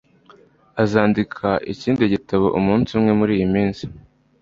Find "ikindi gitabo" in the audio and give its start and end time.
1.71-2.45